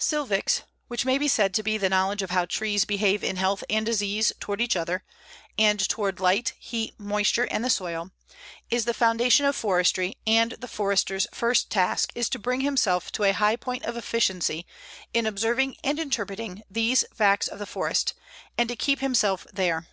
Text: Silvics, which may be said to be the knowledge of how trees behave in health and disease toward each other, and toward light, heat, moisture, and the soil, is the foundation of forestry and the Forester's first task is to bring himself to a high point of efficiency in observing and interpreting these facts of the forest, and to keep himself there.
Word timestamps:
Silvics, 0.00 0.62
which 0.88 1.04
may 1.04 1.16
be 1.16 1.28
said 1.28 1.54
to 1.54 1.62
be 1.62 1.78
the 1.78 1.88
knowledge 1.88 2.20
of 2.20 2.30
how 2.32 2.44
trees 2.44 2.84
behave 2.84 3.22
in 3.22 3.36
health 3.36 3.62
and 3.70 3.86
disease 3.86 4.32
toward 4.40 4.60
each 4.60 4.74
other, 4.74 5.04
and 5.58 5.78
toward 5.88 6.18
light, 6.18 6.54
heat, 6.58 6.98
moisture, 6.98 7.46
and 7.52 7.64
the 7.64 7.70
soil, 7.70 8.10
is 8.68 8.84
the 8.84 8.92
foundation 8.92 9.46
of 9.46 9.54
forestry 9.54 10.16
and 10.26 10.54
the 10.58 10.66
Forester's 10.66 11.28
first 11.32 11.70
task 11.70 12.10
is 12.16 12.28
to 12.30 12.38
bring 12.40 12.62
himself 12.62 13.12
to 13.12 13.22
a 13.22 13.30
high 13.30 13.54
point 13.54 13.84
of 13.84 13.96
efficiency 13.96 14.66
in 15.14 15.24
observing 15.24 15.76
and 15.84 16.00
interpreting 16.00 16.64
these 16.68 17.04
facts 17.14 17.46
of 17.46 17.60
the 17.60 17.64
forest, 17.64 18.12
and 18.58 18.68
to 18.68 18.74
keep 18.74 18.98
himself 18.98 19.46
there. 19.52 19.86